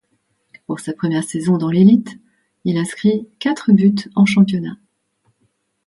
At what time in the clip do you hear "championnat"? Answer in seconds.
4.25-4.77